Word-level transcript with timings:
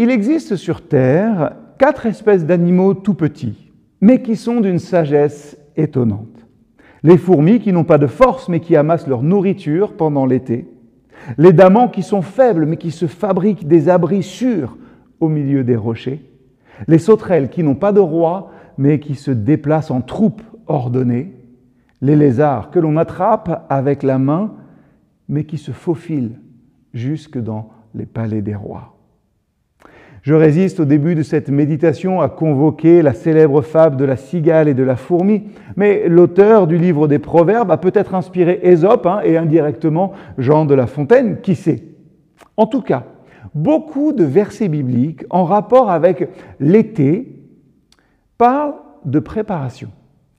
Il 0.00 0.10
existe 0.10 0.54
sur 0.54 0.86
Terre 0.86 1.56
quatre 1.76 2.06
espèces 2.06 2.46
d'animaux 2.46 2.94
tout 2.94 3.14
petits, 3.14 3.72
mais 4.00 4.22
qui 4.22 4.36
sont 4.36 4.60
d'une 4.60 4.78
sagesse 4.78 5.58
étonnante. 5.76 6.46
Les 7.02 7.18
fourmis 7.18 7.58
qui 7.58 7.72
n'ont 7.72 7.82
pas 7.82 7.98
de 7.98 8.06
force, 8.06 8.48
mais 8.48 8.60
qui 8.60 8.76
amassent 8.76 9.08
leur 9.08 9.24
nourriture 9.24 9.94
pendant 9.94 10.24
l'été. 10.24 10.68
Les 11.36 11.52
damans 11.52 11.88
qui 11.88 12.04
sont 12.04 12.22
faibles, 12.22 12.64
mais 12.64 12.76
qui 12.76 12.92
se 12.92 13.06
fabriquent 13.06 13.66
des 13.66 13.88
abris 13.88 14.22
sûrs 14.22 14.76
au 15.18 15.28
milieu 15.28 15.64
des 15.64 15.74
rochers. 15.74 16.24
Les 16.86 16.98
sauterelles 16.98 17.50
qui 17.50 17.64
n'ont 17.64 17.74
pas 17.74 17.90
de 17.90 17.98
roi, 17.98 18.52
mais 18.78 19.00
qui 19.00 19.16
se 19.16 19.32
déplacent 19.32 19.90
en 19.90 20.00
troupes 20.00 20.42
ordonnées. 20.68 21.34
Les 22.02 22.14
lézards 22.14 22.70
que 22.70 22.78
l'on 22.78 22.96
attrape 22.96 23.66
avec 23.68 24.04
la 24.04 24.18
main, 24.20 24.54
mais 25.28 25.42
qui 25.42 25.58
se 25.58 25.72
faufilent 25.72 26.38
jusque 26.94 27.38
dans 27.38 27.70
les 27.96 28.06
palais 28.06 28.42
des 28.42 28.54
rois. 28.54 28.97
Je 30.22 30.34
résiste 30.34 30.80
au 30.80 30.84
début 30.84 31.14
de 31.14 31.22
cette 31.22 31.48
méditation 31.48 32.20
à 32.20 32.28
convoquer 32.28 33.02
la 33.02 33.14
célèbre 33.14 33.62
fable 33.62 33.96
de 33.96 34.04
la 34.04 34.16
cigale 34.16 34.68
et 34.68 34.74
de 34.74 34.82
la 34.82 34.96
fourmi, 34.96 35.44
mais 35.76 36.08
l'auteur 36.08 36.66
du 36.66 36.76
livre 36.76 37.06
des 37.06 37.18
Proverbes 37.18 37.70
a 37.70 37.76
peut-être 37.76 38.14
inspiré 38.14 38.58
Ésope 38.62 39.06
hein, 39.06 39.20
et 39.24 39.36
indirectement 39.36 40.12
Jean 40.36 40.64
de 40.64 40.74
La 40.74 40.86
Fontaine, 40.86 41.40
qui 41.40 41.54
sait. 41.54 41.84
En 42.56 42.66
tout 42.66 42.82
cas, 42.82 43.04
beaucoup 43.54 44.12
de 44.12 44.24
versets 44.24 44.68
bibliques 44.68 45.24
en 45.30 45.44
rapport 45.44 45.90
avec 45.90 46.28
l'été 46.58 47.36
parlent 48.36 48.74
de 49.04 49.20
préparation. 49.20 49.90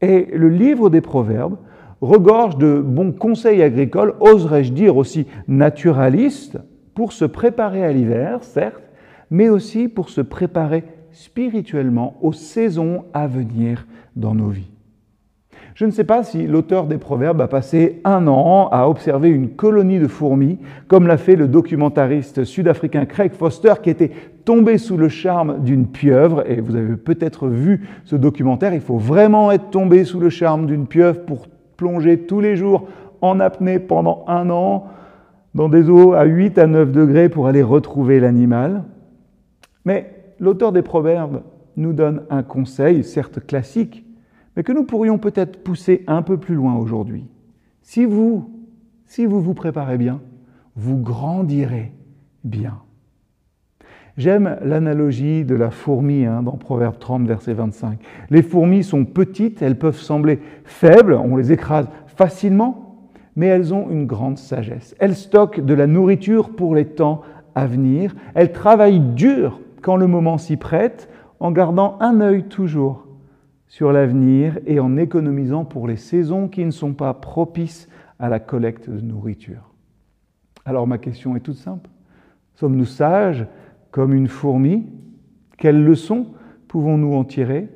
Et 0.00 0.28
le 0.34 0.48
livre 0.48 0.88
des 0.88 1.00
Proverbes 1.02 1.56
regorge 2.00 2.56
de 2.56 2.80
bons 2.80 3.12
conseils 3.12 3.62
agricoles, 3.62 4.14
oserais-je 4.20 4.72
dire 4.72 4.96
aussi 4.96 5.26
naturalistes, 5.48 6.58
pour 6.94 7.12
se 7.12 7.26
préparer 7.26 7.84
à 7.84 7.92
l'hiver, 7.92 8.38
certes, 8.42 8.82
mais 9.30 9.48
aussi 9.48 9.88
pour 9.88 10.08
se 10.08 10.20
préparer 10.20 10.84
spirituellement 11.12 12.16
aux 12.20 12.32
saisons 12.32 13.04
à 13.14 13.26
venir 13.26 13.86
dans 14.16 14.34
nos 14.34 14.48
vies. 14.48 14.70
Je 15.76 15.84
ne 15.84 15.90
sais 15.90 16.04
pas 16.04 16.22
si 16.22 16.46
l'auteur 16.46 16.86
des 16.86 16.96
Proverbes 16.96 17.42
a 17.42 17.48
passé 17.48 18.00
un 18.04 18.26
an 18.28 18.68
à 18.72 18.88
observer 18.88 19.28
une 19.28 19.50
colonie 19.50 19.98
de 19.98 20.06
fourmis, 20.06 20.58
comme 20.88 21.06
l'a 21.06 21.18
fait 21.18 21.36
le 21.36 21.48
documentariste 21.48 22.44
sud-africain 22.44 23.04
Craig 23.04 23.32
Foster, 23.32 23.74
qui 23.82 23.90
était 23.90 24.10
tombé 24.46 24.78
sous 24.78 24.96
le 24.96 25.10
charme 25.10 25.62
d'une 25.62 25.86
pieuvre. 25.86 26.50
Et 26.50 26.62
vous 26.62 26.76
avez 26.76 26.96
peut-être 26.96 27.48
vu 27.48 27.86
ce 28.04 28.16
documentaire, 28.16 28.72
il 28.72 28.80
faut 28.80 28.96
vraiment 28.96 29.52
être 29.52 29.68
tombé 29.68 30.04
sous 30.04 30.18
le 30.18 30.30
charme 30.30 30.66
d'une 30.66 30.86
pieuvre 30.86 31.20
pour 31.26 31.46
plonger 31.76 32.20
tous 32.20 32.40
les 32.40 32.56
jours 32.56 32.88
en 33.20 33.38
apnée 33.38 33.78
pendant 33.78 34.24
un 34.28 34.48
an 34.48 34.86
dans 35.54 35.68
des 35.68 35.90
eaux 35.90 36.14
à 36.14 36.24
8 36.24 36.56
à 36.56 36.66
9 36.66 36.90
degrés 36.90 37.28
pour 37.28 37.48
aller 37.48 37.62
retrouver 37.62 38.18
l'animal. 38.18 38.82
Mais 39.86 40.34
l'auteur 40.40 40.72
des 40.72 40.82
Proverbes 40.82 41.42
nous 41.76 41.94
donne 41.94 42.24
un 42.28 42.42
conseil, 42.42 43.04
certes 43.04 43.40
classique, 43.40 44.04
mais 44.56 44.64
que 44.64 44.72
nous 44.72 44.84
pourrions 44.84 45.18
peut-être 45.18 45.62
pousser 45.62 46.02
un 46.06 46.22
peu 46.22 46.36
plus 46.36 46.56
loin 46.56 46.74
aujourd'hui. 46.74 47.26
Si 47.82 48.04
vous, 48.04 48.50
si 49.06 49.24
vous 49.26 49.40
vous 49.40 49.54
préparez 49.54 49.96
bien, 49.96 50.20
vous 50.74 50.98
grandirez 50.98 51.92
bien. 52.42 52.80
J'aime 54.16 54.58
l'analogie 54.62 55.44
de 55.44 55.54
la 55.54 55.70
fourmi 55.70 56.24
hein, 56.24 56.42
dans 56.42 56.56
Proverbe 56.56 56.98
30, 56.98 57.26
verset 57.26 57.52
25. 57.52 57.98
Les 58.30 58.42
fourmis 58.42 58.82
sont 58.82 59.04
petites, 59.04 59.62
elles 59.62 59.78
peuvent 59.78 60.00
sembler 60.00 60.40
faibles, 60.64 61.14
on 61.14 61.36
les 61.36 61.52
écrase 61.52 61.88
facilement, 62.06 63.10
mais 63.36 63.46
elles 63.46 63.72
ont 63.74 63.90
une 63.90 64.06
grande 64.06 64.38
sagesse. 64.38 64.96
Elles 64.98 65.14
stockent 65.14 65.60
de 65.60 65.74
la 65.74 65.86
nourriture 65.86 66.56
pour 66.56 66.74
les 66.74 66.86
temps 66.86 67.20
à 67.54 67.66
venir, 67.66 68.16
elles 68.34 68.52
travaillent 68.52 69.00
dur 69.00 69.60
quand 69.86 69.94
le 69.94 70.08
moment 70.08 70.36
s'y 70.36 70.56
prête, 70.56 71.08
en 71.38 71.52
gardant 71.52 71.96
un 72.00 72.20
œil 72.20 72.48
toujours 72.48 73.06
sur 73.68 73.92
l'avenir 73.92 74.58
et 74.66 74.80
en 74.80 74.96
économisant 74.96 75.64
pour 75.64 75.86
les 75.86 75.94
saisons 75.94 76.48
qui 76.48 76.64
ne 76.64 76.72
sont 76.72 76.92
pas 76.92 77.14
propices 77.14 77.88
à 78.18 78.28
la 78.28 78.40
collecte 78.40 78.90
de 78.90 79.00
nourriture. 79.00 79.70
Alors 80.64 80.88
ma 80.88 80.98
question 80.98 81.36
est 81.36 81.40
toute 81.40 81.58
simple. 81.58 81.88
Sommes-nous 82.54 82.84
sages 82.84 83.46
comme 83.92 84.12
une 84.12 84.26
fourmi? 84.26 84.88
Quelles 85.56 85.84
leçons 85.84 86.26
pouvons-nous 86.66 87.14
en 87.14 87.22
tirer? 87.22 87.68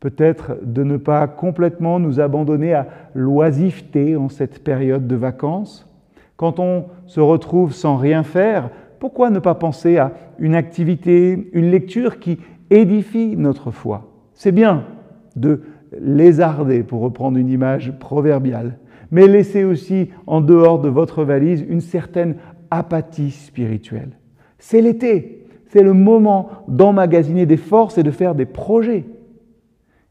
Peut-être 0.00 0.58
de 0.64 0.82
ne 0.82 0.96
pas 0.96 1.28
complètement 1.28 2.00
nous 2.00 2.18
abandonner 2.18 2.74
à 2.74 2.88
l'oisiveté 3.14 4.16
en 4.16 4.28
cette 4.28 4.64
période 4.64 5.06
de 5.06 5.14
vacances. 5.14 5.88
Quand 6.36 6.58
on 6.58 6.86
se 7.06 7.20
retrouve 7.20 7.72
sans 7.72 7.96
rien 7.96 8.24
faire, 8.24 8.70
pourquoi 8.98 9.30
ne 9.30 9.38
pas 9.38 9.54
penser 9.54 9.98
à 9.98 10.12
une 10.38 10.54
activité, 10.54 11.50
une 11.52 11.70
lecture 11.70 12.18
qui 12.18 12.38
édifie 12.70 13.36
notre 13.36 13.70
foi? 13.70 14.10
C'est 14.34 14.52
bien 14.52 14.84
de 15.36 15.62
lézarder, 16.00 16.82
pour 16.82 17.00
reprendre 17.00 17.38
une 17.38 17.48
image 17.48 17.98
proverbiale, 17.98 18.78
mais 19.10 19.26
laissez 19.26 19.64
aussi 19.64 20.10
en 20.26 20.40
dehors 20.40 20.80
de 20.80 20.88
votre 20.88 21.24
valise 21.24 21.64
une 21.68 21.80
certaine 21.80 22.36
apathie 22.70 23.30
spirituelle. 23.30 24.10
C'est 24.58 24.80
l'été, 24.80 25.46
c'est 25.68 25.82
le 25.82 25.92
moment 25.92 26.48
d'emmagasiner 26.68 27.46
des 27.46 27.56
forces 27.56 27.98
et 27.98 28.02
de 28.02 28.10
faire 28.10 28.34
des 28.34 28.46
projets. 28.46 29.04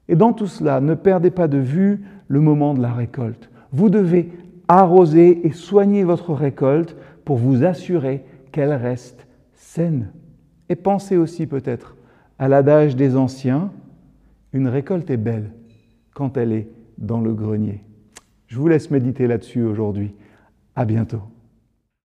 Et 0.07 0.15
dans 0.15 0.33
tout 0.33 0.47
cela, 0.47 0.79
ne 0.79 0.93
perdez 0.93 1.31
pas 1.31 1.47
de 1.47 1.57
vue 1.57 2.05
le 2.27 2.39
moment 2.39 2.73
de 2.73 2.81
la 2.81 2.93
récolte. 2.93 3.49
Vous 3.71 3.89
devez 3.89 4.31
arroser 4.67 5.45
et 5.45 5.51
soigner 5.51 6.03
votre 6.03 6.33
récolte 6.33 6.95
pour 7.25 7.37
vous 7.37 7.65
assurer 7.65 8.23
qu'elle 8.55 8.71
reste 8.71 9.27
saine. 9.53 10.13
Et 10.69 10.77
pensez 10.77 11.17
aussi 11.17 11.45
peut-être 11.45 11.97
à 12.39 12.47
l'adage 12.47 12.95
des 12.95 13.17
anciens, 13.17 13.69
une 14.53 14.69
récolte 14.69 15.09
est 15.09 15.17
belle 15.17 15.51
quand 16.13 16.37
elle 16.37 16.53
est 16.53 16.69
dans 16.97 17.19
le 17.19 17.33
grenier. 17.33 17.83
Je 18.47 18.57
vous 18.57 18.69
laisse 18.69 18.91
méditer 18.91 19.27
là-dessus 19.27 19.61
aujourd'hui. 19.61 20.15
À 20.73 20.85
bientôt. 20.85 21.21